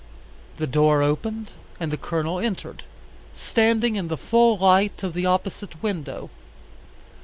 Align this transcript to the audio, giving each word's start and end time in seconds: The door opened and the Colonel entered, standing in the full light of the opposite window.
The 0.57 0.65
door 0.65 1.03
opened 1.03 1.51
and 1.79 1.91
the 1.91 1.95
Colonel 1.95 2.39
entered, 2.39 2.81
standing 3.35 3.97
in 3.97 4.07
the 4.07 4.17
full 4.17 4.57
light 4.57 5.03
of 5.03 5.13
the 5.13 5.27
opposite 5.27 5.83
window. 5.83 6.31